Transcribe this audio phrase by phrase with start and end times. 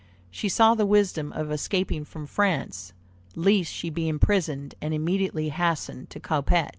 [0.31, 2.91] She saw the wisdom of escaping from France,
[3.35, 6.69] lest she be imprisoned, and immediately hastened to Coppet.